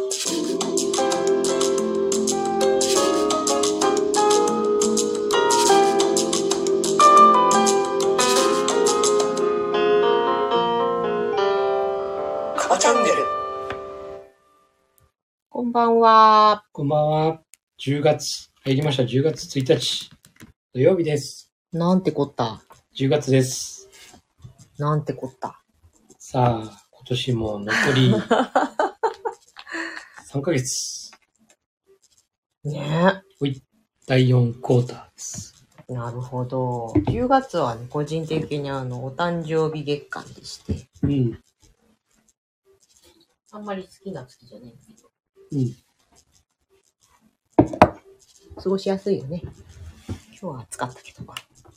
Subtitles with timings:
[0.00, 0.08] カバ
[12.78, 13.16] チャンネル
[15.50, 16.64] こんばんは。
[16.72, 17.42] こんばんは。
[17.78, 19.02] 10月、入りました。
[19.02, 20.10] 10月1日。
[20.72, 21.52] 土曜日です。
[21.74, 22.62] なんてこった
[22.96, 23.90] ？10月です。
[24.78, 25.60] なんてこった？
[26.18, 28.14] さあ、今年も残り
[30.32, 31.10] 3ヶ月。
[32.62, 33.20] ね
[34.06, 35.66] 第4クォーターです。
[35.88, 36.92] なるほど。
[37.08, 41.40] 10月はね、個人的にあの、お誕生日月間でして、うん。
[43.50, 45.10] あんまり好きな月じゃないんだけど、
[45.50, 45.58] う
[48.54, 48.62] ん。
[48.62, 49.42] 過ごしやすいよね。
[49.46, 49.52] 今
[50.38, 51.24] 日は暑かったけど。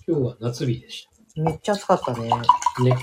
[0.07, 2.29] 今日は夏日でしめっちゃ暑かったね。
[2.29, 2.83] た。
[2.83, 2.95] ね。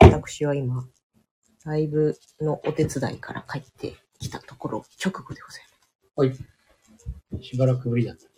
[0.00, 0.88] 私は今、
[1.64, 5.62] ライブのお手伝いから帰ってきたところ、直後でござい
[6.16, 6.28] ます。
[7.32, 7.44] はい。
[7.44, 8.28] しばらくぶりだったね。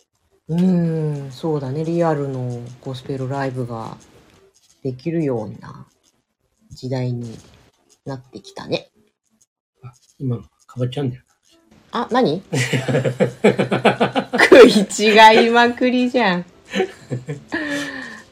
[0.49, 1.83] うーん、そうだね。
[1.83, 3.97] リアルのゴスペルライブが
[4.83, 5.85] できるような
[6.71, 7.37] 時代に
[8.05, 8.89] なってきたね。
[9.83, 11.23] あ、今のカバチャンネル
[11.91, 12.41] あ、何？
[12.51, 12.55] 食
[14.67, 16.45] い違いまくりじゃん。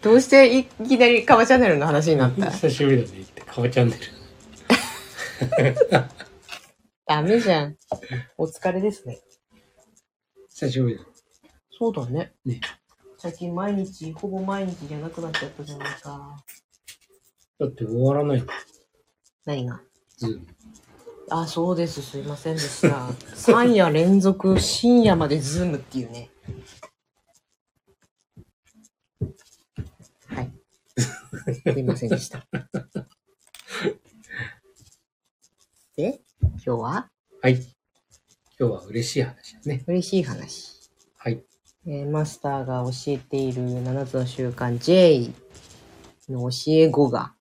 [0.02, 2.50] どうしていきなりカバチャンネルの話になった？
[2.56, 3.26] 久しぶりだね。
[3.46, 4.15] カバチャンネル。
[7.08, 7.78] ダメじゃん。
[8.38, 9.20] お疲れですね。
[10.50, 11.04] 久しぶりだ。
[11.78, 12.34] そうだね。
[12.46, 12.62] ね
[13.18, 16.44] 最近毎日、ほぼ毎日じゃなくなっちゃったじゃないか。
[17.60, 18.48] だって終わらないの。
[19.46, 19.82] 何が？
[20.18, 20.48] Zoom。
[21.30, 22.02] あ、そうです。
[22.02, 23.08] すいませんでした。
[23.08, 26.30] 3夜連続深夜までズームっていうね。
[30.28, 30.52] はい。
[31.74, 32.48] すいませんでした。
[35.96, 36.22] で、
[36.66, 37.10] 今日は？
[37.44, 37.54] はい。
[38.60, 39.84] 今日は嬉しい話だね。
[39.86, 40.74] 嬉しい話。
[41.16, 41.44] はい。
[41.86, 45.30] えーマスターが教えている7つの習慣 J
[46.28, 47.34] の教え子が、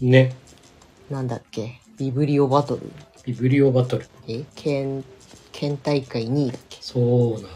[0.00, 0.36] ね。
[1.10, 1.80] なんだっけ？
[1.98, 2.82] ビブリオバトル
[3.24, 4.06] ビブリオバトル。
[4.28, 4.44] え？
[4.54, 5.02] 県、
[5.50, 6.80] 県大会2位だっけ？
[6.80, 7.32] すそうなの。
[7.32, 7.52] そうなの。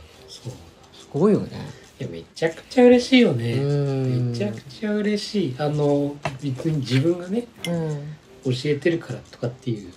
[1.12, 1.60] ごいよね。
[2.00, 3.54] いや、めちゃくちゃ嬉しいようね。
[3.54, 4.32] ん。
[4.32, 5.56] めちゃくちゃ嬉しい。
[5.58, 8.16] あの、別に自分がね、うん。
[8.44, 9.92] 教えてるからとかっていう、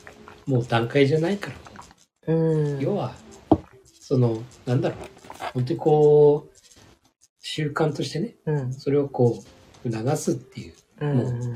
[0.50, 1.52] もう段階じゃないか
[2.28, 2.34] ら。
[2.34, 2.80] うん。
[2.80, 3.14] 要は、
[4.02, 5.00] その、なんだろう。
[5.54, 6.58] 本当にこう、
[7.40, 8.74] 習慣としてね、うん。
[8.74, 9.44] それをこ
[9.86, 11.18] う、促すっていううん。
[11.18, 11.56] もう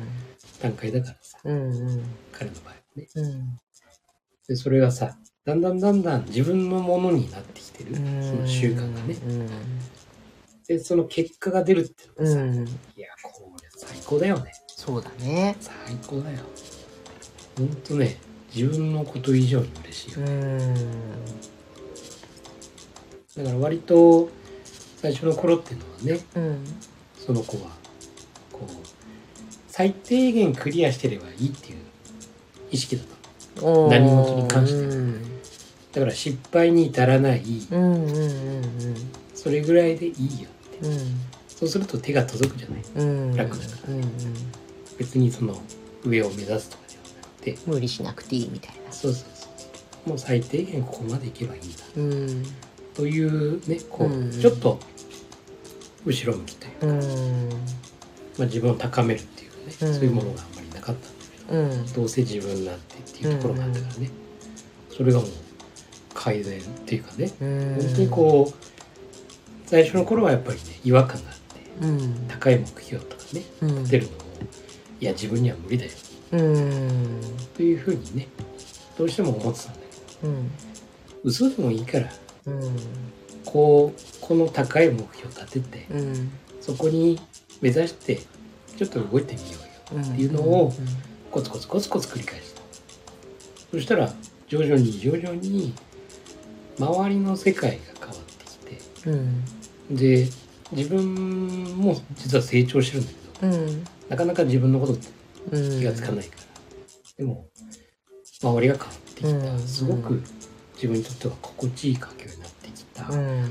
[0.61, 1.71] 段階だからさ、うん。
[1.71, 2.03] うん。
[2.31, 3.07] 彼の場合はね。
[3.15, 3.59] うん。
[4.47, 9.17] で、それがさ、だんだんだんだん自分のものになってきてる、その習慣がね。
[10.67, 12.57] で、その結果が出るっていうのがさ、うん。
[12.59, 12.67] うん。
[12.67, 14.53] いや、これ最高だよね。
[14.67, 15.57] そうだね。
[15.59, 15.73] 最
[16.07, 16.37] 高だよ。
[17.57, 18.17] ほんとね、
[18.55, 20.27] 自分のこと以上に嬉しいよ。
[20.27, 20.75] うん。
[23.35, 24.29] だから割と
[24.97, 26.65] 最初の頃っていうのはね、うん。
[27.17, 27.71] その子は、
[28.51, 28.67] こう、
[29.67, 31.77] 最低限クリアしてればいいっていう
[32.71, 33.63] 意識だった。
[33.89, 35.33] 何事に関して。
[35.93, 37.41] だから失敗に至らない、
[37.71, 37.81] うん。
[37.81, 38.05] うん。
[38.05, 38.63] うん。
[39.33, 40.87] それぐらいでいいよって。
[40.87, 40.97] うん。
[41.47, 42.83] そうすると手が届くじゃない。
[42.95, 43.35] うん。
[43.35, 44.03] 楽だからうん。
[44.97, 45.59] 別にその
[46.03, 46.83] 上を目指すとか
[47.51, 48.91] なくて、無理しなくていいみたいな。
[48.91, 49.47] そうそうそ
[50.05, 50.09] う。
[50.09, 51.77] もう最低限ここまでいけばいいんだ。
[51.95, 52.43] うん。
[52.93, 54.79] というね、こう、うんちょっと
[56.05, 57.49] 後ろ向きというか、うん。
[57.49, 57.55] ま
[58.39, 61.07] あ、自分を高めるっていうかね、うんそういうものがあんまりなかったんだ
[61.47, 61.93] けど、うん。
[61.93, 64.09] どうせ自分なんてっていうところがあったからね、
[64.89, 65.29] それがもう
[66.13, 67.75] 改善っていうかね、うん。
[67.81, 72.27] 本当にこう、最初の頃はやっぱりね、違和感があって、うん。
[72.27, 73.83] 高い目標とかね、うん。
[73.85, 74.17] 出るのも、
[74.99, 75.91] いや、自分には無理だよ、
[76.33, 77.21] うん。
[77.55, 78.27] というふうにね、
[78.97, 79.79] どうしても思ってたんだ
[80.21, 80.47] けうん。
[80.47, 80.53] ど、
[81.23, 82.09] 嘘でもいいから、
[82.47, 82.77] うん。
[83.45, 86.31] こう、この高い目標を立てて、うん。
[86.59, 87.19] そこに
[87.61, 88.19] 目指して、
[88.77, 89.59] ちょっと動いてみよ
[89.93, 90.03] うよ。
[90.03, 90.73] っていうのを
[91.29, 92.61] コツコツコツコツ繰り返した。
[93.71, 94.11] そしたら、
[94.47, 95.73] 徐々に徐々に、
[96.79, 99.45] 周りの世界が変わってきて、うん。
[99.95, 100.27] で、
[100.71, 103.83] 自分も実は成長してるんだけど、うん。
[104.09, 105.13] なかなか自分のことってうん。
[105.51, 106.43] 気がつかないから。
[107.17, 107.47] でも、
[108.41, 109.29] 周りが変わってきた。
[109.29, 110.21] うんすごく
[110.75, 113.07] 自分にとっては心地いい環境になってきた。
[113.07, 113.47] うん。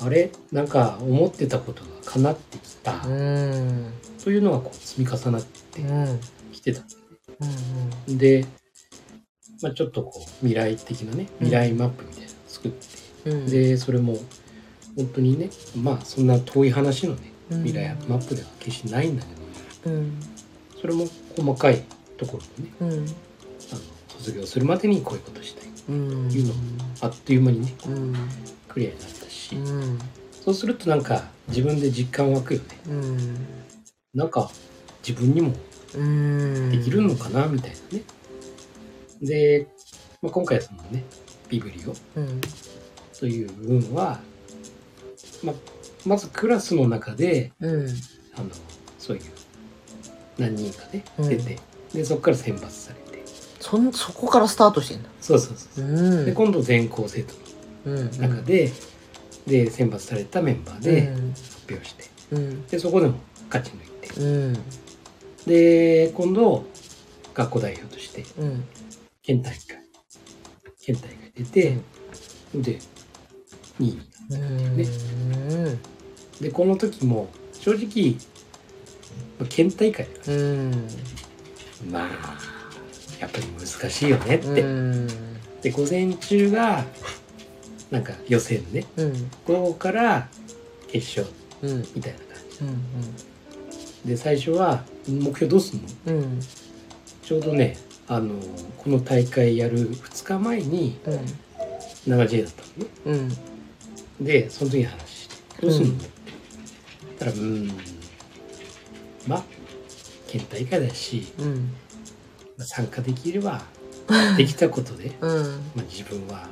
[0.00, 0.30] あれ？
[0.50, 3.06] なんか思ってたことが叶ってきた。
[3.06, 3.92] うん。
[4.22, 6.20] というのがこう積み重なってうん。
[6.52, 7.00] きてたんだよ
[7.40, 8.14] うん。
[8.14, 8.18] ね。
[8.18, 8.46] で、
[9.62, 13.46] まあ、ちょっとこう未来的なね、未来マップみたいなのを作って、うん。
[13.46, 14.16] で、それも
[14.96, 19.24] 本当にね、まあそんな遠い話のね、うん未来マップでは決してないんだ
[19.84, 20.20] けど、うん。
[20.82, 21.06] それも
[21.36, 21.84] 細かい
[22.18, 22.88] ところでね、うん。
[22.90, 23.06] あの
[24.08, 25.68] 卒業するまでにこういうことしたい。
[25.88, 26.30] うん。
[26.30, 26.54] いうの
[27.00, 28.14] あっという間にねうん。
[28.68, 29.98] クリアになったし、うん。
[30.44, 32.66] そうするとなんか自分で実感湧くよね。
[32.88, 33.46] うん。
[34.12, 34.50] なんか
[35.06, 35.54] 自分にも
[35.94, 36.70] うん。
[36.72, 38.04] できるのかなみたいなね、
[39.22, 39.68] で、
[40.20, 41.04] まあ、今回そのね
[41.48, 41.94] ビブリオ。
[42.20, 42.40] うん。
[43.16, 44.18] という部分は、
[45.44, 45.54] まあ、
[46.04, 47.88] まずクラスの中でうん。
[48.34, 48.48] あの
[48.98, 49.24] そういう
[50.42, 51.28] 何人かねうん。
[51.28, 51.58] 出て、
[51.94, 53.22] でそこから選抜されて。
[53.60, 55.08] そんそこからスタートしてんだ。
[55.20, 56.22] そうそうそう、う。
[56.22, 56.26] ん。
[56.26, 57.34] で今度全校生徒
[57.86, 58.70] うんの中で、
[59.46, 62.66] で選抜されたメンバーで発表して、うん。
[62.66, 63.14] でそこでも
[63.50, 64.20] 勝ち抜いて。
[64.20, 64.58] うん。
[65.46, 66.64] で今度
[67.34, 68.64] 学校代表としてうん。
[69.22, 69.78] 県大会。
[70.84, 71.78] 県大会出て、
[72.54, 72.78] で
[73.80, 73.98] 2位に
[74.28, 74.76] なるうん。
[74.76, 74.86] ね
[76.40, 78.31] でこの時も正直まあ
[79.48, 80.06] 県大会。
[80.28, 80.70] うん。
[80.70, 80.78] ら
[81.90, 82.08] まあ
[83.20, 85.06] やっぱり難しいよねって、うん。
[85.62, 86.84] で午前中が
[87.90, 88.84] なんか予選ね。
[88.96, 89.30] うん。
[89.46, 90.28] 午後から
[90.88, 91.26] 決勝。
[91.62, 92.76] うんみたいな感うん。
[94.04, 95.88] じで最初は目標どうすんの？
[96.06, 96.40] うん。
[97.22, 97.76] ちょうどね
[98.08, 98.34] あの
[98.78, 101.14] この大会やる2日前にうん。
[102.12, 102.62] 7J だった
[103.12, 103.30] のね。
[104.18, 104.24] うん。
[104.24, 105.96] でその時に話してどうすんの、うん。
[105.96, 106.10] って
[107.06, 107.68] 言ったらうーん
[109.26, 109.44] まあ
[110.28, 111.72] 県大会だしうん。
[112.56, 113.62] まあ参加できれば
[114.36, 115.42] できたことで、うん。
[115.74, 116.48] まあ、自分は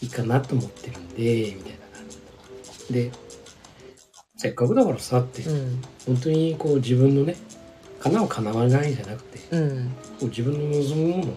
[0.00, 2.94] いいかなと思ってるんでみたいな感じ。
[2.94, 3.10] で
[4.36, 5.82] せっかくだからさって、ううん。
[6.06, 7.36] 本当にこう自分のね
[8.00, 9.92] 叶う叶わないじゃなくてこうん。
[10.22, 11.36] う自分の望むものを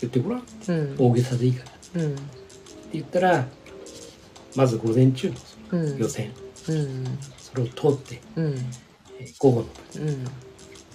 [0.00, 0.96] 言ってごらんうん。
[0.98, 1.70] 大げさでいいから。
[1.70, 2.16] ってうん
[2.92, 3.46] 言ったら
[4.54, 5.32] まず午前中
[5.72, 6.30] の予選、
[6.68, 7.18] うん
[7.52, 8.54] それを通って、うん。
[9.20, 10.24] えー午後の部うん。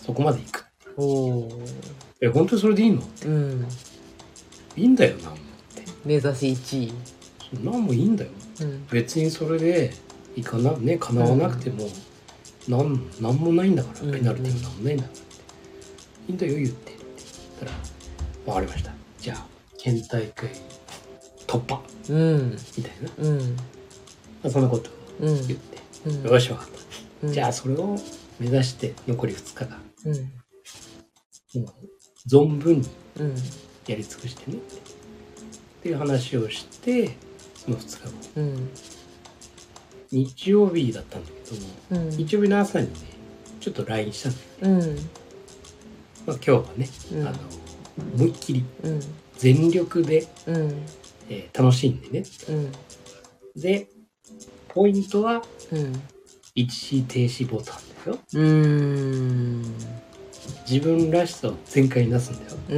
[0.04, 0.65] そこまで行く。
[0.98, 1.62] おお
[2.21, 3.01] え本当にそれでいいの？
[3.25, 3.68] うん。
[4.75, 5.38] いいんだよなんもっ
[5.75, 5.83] て。
[6.04, 6.94] 目指し1位。
[7.63, 8.31] なんもいいんだよ。
[8.62, 8.88] うん。
[8.88, 9.94] 別にそれで
[10.36, 11.88] いかなね叶わなくても、
[12.68, 14.12] なんなんもないんだからうん。
[14.12, 15.25] ペナルティーもなんもないんだからって、
[16.27, 17.06] いいんだよ言ってって言っ
[17.59, 17.71] たら
[18.45, 18.92] 分かりました。
[19.19, 19.45] じゃあ
[19.77, 20.50] 県大会
[21.45, 21.81] 突破。
[22.09, 22.57] うん。
[22.77, 23.38] みたいな、うん。
[23.38, 23.54] ま
[24.45, 24.89] あ、そんなこと
[25.21, 25.76] 言って、
[26.07, 26.31] うん。
[26.31, 27.33] よし分かった、うん。
[27.33, 27.98] じゃあそれを
[28.39, 29.81] 目指して残り2日間。
[30.06, 30.09] う
[31.59, 31.62] ん。
[31.62, 32.89] もう存分に
[33.19, 33.36] うん。
[33.88, 34.57] やり尽くしてね。
[34.57, 34.80] ってっ
[35.83, 37.15] ていう話をして
[37.56, 38.42] その2日後。
[38.42, 38.69] うん。
[40.12, 42.09] 日曜日だったんだけどもうん。
[42.12, 43.00] 日曜日の朝にね
[43.59, 44.95] ちょっと LINE したんだよ、うん。
[46.25, 47.27] まあ、今日はね、うん。
[47.27, 47.38] あの
[48.15, 49.00] 思いっきりうん。
[49.38, 50.71] 全力で、うん。
[51.30, 52.24] えー楽しんでね。
[52.50, 52.71] うん。
[53.62, 53.88] で
[54.77, 55.41] ポイントは
[55.71, 56.01] うん。
[56.53, 57.75] 一時停止ボタン
[58.06, 58.19] だよ。
[58.35, 59.63] うん。
[60.69, 62.75] 自分らしさを全開に出すんだよ、う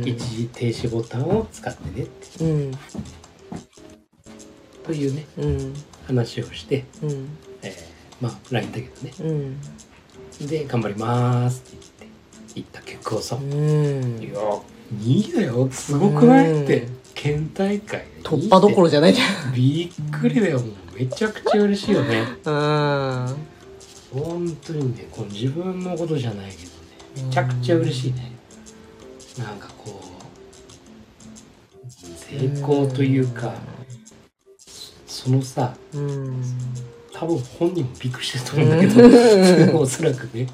[0.00, 0.08] ん。
[0.08, 2.44] 一時停止ボタンを使ってねって。
[2.44, 2.78] うん。
[4.84, 5.74] というねうん。
[6.06, 7.28] 話をして、うん。
[7.62, 9.12] えーまあ LINE だけどね。
[9.20, 10.46] うん。
[10.46, 13.40] で頑張りますって言って行った結果をさ、う。
[13.40, 14.18] ん。
[14.18, 14.40] いや
[14.94, 15.68] 2位だよ。
[15.70, 16.64] すごくない、うん。
[16.64, 19.54] って県大会で突破どころじゃないじゃん。
[19.54, 22.26] びっくりだよもうめちゃくちゃ嬉しいよね。
[22.44, 23.36] うん。
[24.12, 26.68] 本当にねこの自分のことじゃないけどね
[27.28, 28.32] めちゃくちゃ嬉しいね。
[29.38, 30.00] なんかこ
[31.84, 33.54] う成功というか
[35.06, 36.42] そのさうん。
[37.12, 40.46] 多分本人もびっくりしてると思うんだけどおそらくね。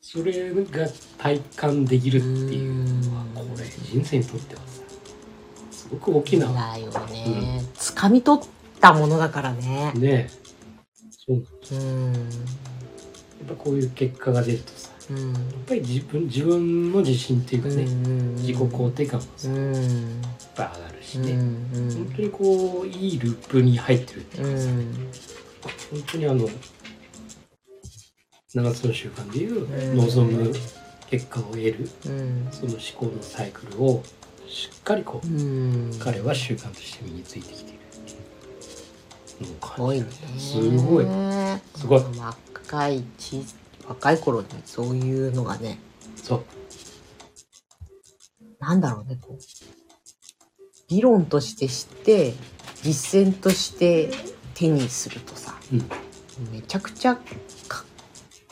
[0.00, 4.82] それが体感できるっていうのはこれ人生にとってはさ
[5.70, 7.62] すごく大きなだよね。
[7.74, 8.44] 掴み取っ
[8.80, 9.92] たものだからね。
[9.94, 10.30] ね。
[11.10, 11.46] そう。
[11.74, 12.12] なんうん。
[12.14, 12.18] や
[13.44, 15.32] っぱこういう結果が出るとさうん。
[15.32, 17.84] やっぱり自分自分の自信っていうかね、
[18.36, 20.22] 自己肯定感もさ、うやっん
[20.54, 21.94] ぱ上がるしうね、ん。
[21.94, 25.10] 本当にこういいループに入ってるっていううかさ、ん。
[25.90, 26.48] 本当にあの
[28.54, 29.96] 7つの習慣でいううん。
[29.98, 30.52] 望む
[31.08, 32.48] 結果を得るうん。
[32.50, 34.02] その思考のサイクルを
[34.48, 35.90] しっかりこううん。
[35.98, 37.75] 彼は習慣として身についてきて
[39.76, 40.06] ごいね
[40.38, 41.06] すごい
[41.74, 42.02] すごい。
[42.64, 43.44] 若いち
[43.86, 45.78] 若い頃にそういうのがね。
[46.16, 46.44] そう。
[48.58, 49.38] なんだろうねこう。
[50.88, 52.34] 理論として知って
[52.82, 54.10] 実践として
[54.54, 55.88] 手にするとさうん。
[56.52, 57.16] めちゃくちゃ
[57.68, 57.84] か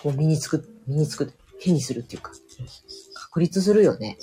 [0.03, 2.33] こう身につく身につく手にするっていうか
[3.15, 4.19] 確立するよね。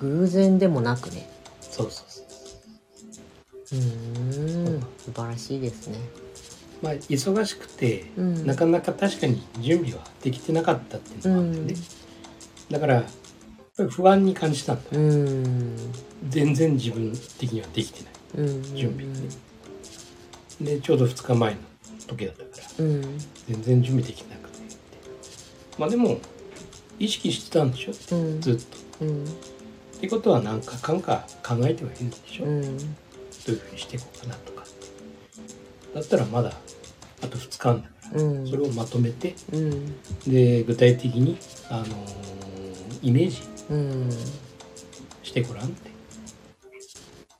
[0.00, 1.30] 偶然でもなくね。
[1.60, 2.13] そうそうそ
[3.72, 4.80] うん。
[4.98, 5.98] 素晴らしいですね。
[6.82, 8.46] まあ忙しくて、うん。
[8.46, 11.74] なかなか確かに準備はできてなかったっていうのもあってね、
[12.70, 13.04] だから
[13.90, 14.82] 不安に感じたんだ。
[14.92, 15.76] うん。
[16.28, 18.46] 全然自分的にはできてない。
[18.46, 18.62] うん。
[18.76, 19.28] 準備がね
[20.60, 21.58] でちょうど2日前の
[22.06, 23.18] 時だったからうん。
[23.48, 24.58] 全然準備できなくて
[25.78, 26.18] まあでも
[26.98, 28.16] 意識してたんでしょ？
[28.16, 28.40] うん。
[28.40, 29.04] ずっと。
[29.04, 29.24] うん。
[29.24, 29.26] っ
[30.00, 32.96] てことは何かかんか考えてはいるんでしょ、うん
[33.46, 34.64] どういうふうにしていこうかなとか。
[35.94, 36.52] だったらまだ
[37.22, 38.46] あと2日あんだからうん。
[38.46, 39.94] それをまとめてうん。
[40.26, 41.88] で具体的に、あのー
[43.02, 44.10] イメージうん。
[45.22, 45.90] してごらんって。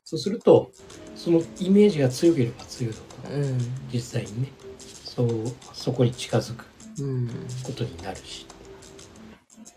[0.04, 0.70] そうすると
[1.16, 3.58] そのイメージが強ければ強いほどうん。
[3.92, 4.48] 実際にね
[4.82, 5.28] そう
[5.72, 6.66] そこに近づく
[7.00, 7.28] うん。
[7.64, 8.46] ことになるし。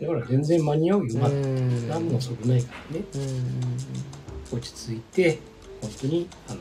[0.00, 1.88] だから全然間に合うよ、まだうん。
[1.88, 3.04] 何も遅くないからね。
[3.14, 4.58] うん。
[4.58, 5.38] 落ち着いて
[5.80, 6.60] 本当にあの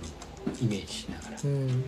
[0.61, 1.37] イメージしながら。
[1.43, 1.85] うん。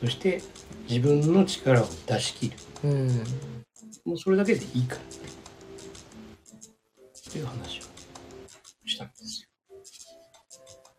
[0.00, 0.42] そして
[0.88, 2.56] 自分の力を出し切る。
[2.84, 3.08] うん。
[4.04, 5.04] もうそれだけでいいからっ
[7.32, 7.82] ていう話を
[8.84, 9.48] したんです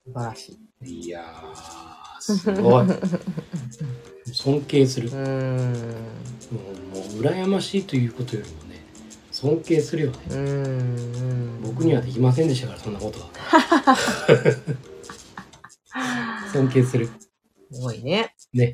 [0.05, 0.51] 素晴らしい。
[0.53, 2.87] よいやーすごい。
[4.33, 5.09] 尊敬する。
[5.09, 5.17] うん。
[6.51, 6.59] も
[6.93, 8.81] うもう羨ましいということよりもね
[9.31, 10.17] 尊敬するよね。
[10.31, 11.61] うん。
[11.61, 13.29] 僕にはできませんでしたからそんなことは
[16.63, 17.09] 尊敬する。
[17.71, 18.35] すごいね。
[18.53, 18.73] ね。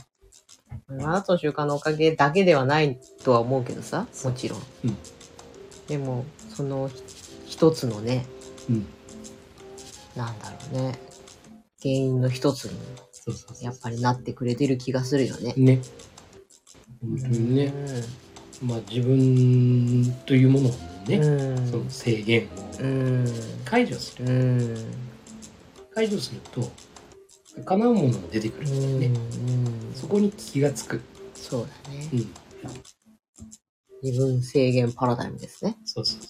[0.90, 4.98] あなたの習慣のおかげだけではないとは思うけどさもちろん、うん。
[5.88, 7.04] でもそのひ
[7.48, 8.26] 一つのね
[8.70, 8.86] うん。
[10.16, 11.00] なんだろうね。
[11.82, 12.78] 原因の一つに
[13.62, 15.54] やっぱりなってくれてる気がするよね。
[15.56, 15.82] ね。
[17.02, 17.74] 本当にね、
[18.62, 20.72] まあ自分というものを
[21.08, 21.68] ね、うん。
[21.68, 23.26] その制限をうん。
[23.64, 24.78] 解除する、うん。
[25.94, 26.70] 解除すると
[27.66, 29.20] 叶うものも出てくるんだよね、
[29.96, 31.02] そこに気がつく、
[31.34, 32.10] そうだね。
[32.14, 32.16] う。
[32.18, 32.34] ん、
[34.04, 35.78] 自分制限パラダイムですね。
[35.86, 36.22] そうそう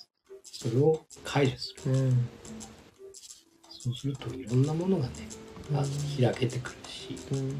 [0.44, 1.94] それを解除する。
[1.94, 2.30] うん
[3.82, 5.14] そうするといろんなものがね
[5.74, 5.86] あ
[6.22, 7.16] 開けてくるし。
[7.32, 7.56] うん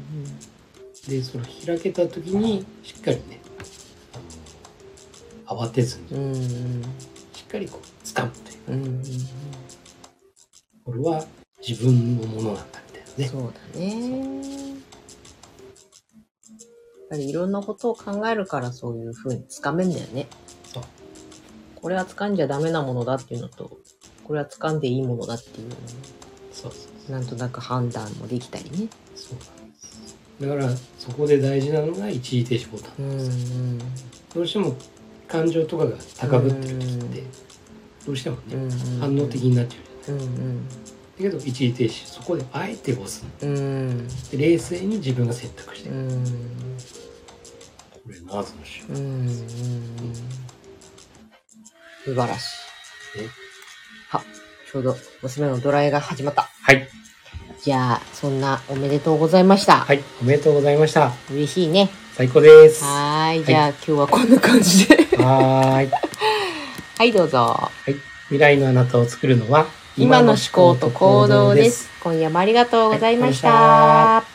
[1.08, 3.40] でその開けた時にしっかりね
[5.46, 6.82] 慌てずにうんうん。
[7.32, 9.02] しっかりこう掴むといううんうん。
[10.84, 11.24] これは
[11.66, 12.79] 自分のものなんだ
[13.18, 13.42] みたいなね。
[13.42, 14.68] そうだね。
[17.10, 20.28] やっぱりいろんなことを考えるからそういうふうにつかめんだよね。
[20.72, 20.82] そう。
[21.74, 23.78] これは掴んじゃダメなものだっていうのと、
[24.24, 25.76] これは掴んでいいものだっていうの
[26.52, 28.88] そうそうをなんとなく判断もできたりね。
[29.16, 30.16] そうなんです。
[30.40, 32.90] だからそこで大事なのが一時停止ボタン。
[32.98, 33.78] うんなんです、うん。
[34.34, 34.76] どうしても
[35.26, 37.24] 感情とかが高ぶってる時って
[38.06, 40.24] どうしてもね、うんうん反応的になっちゃうじゃない。
[40.24, 40.74] うんだ
[41.20, 46.24] けど一時停止そこであえて押すうんうんで冷静に自分が選択して、うん
[48.02, 49.36] これナーズの手うんうん
[52.04, 52.44] 素晴らし
[53.16, 53.18] い。
[53.20, 53.28] ね
[54.12, 54.22] あ、
[54.72, 56.48] ちょうど娘のドライが始まった。
[56.62, 56.88] はい
[57.62, 59.80] じゃあ、そんなおめでとうございました。
[59.80, 61.90] はいおめでとうございました嬉しいね。
[62.14, 63.44] 最高ですはい。
[63.44, 64.96] じゃあ、今日はこんな感じで。
[64.96, 65.90] ーい
[66.98, 67.38] はい、どうぞ。
[67.38, 67.94] はい
[68.28, 69.66] 未来のあなたを作るのは
[70.00, 71.90] 今の思考と行動です。
[72.02, 73.50] 今夜もありがとうございました。
[73.50, 74.29] はい